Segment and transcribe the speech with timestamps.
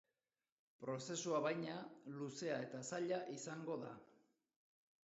[0.83, 1.75] Prozesua, baina,
[2.17, 3.95] luzea eta zaila izango da.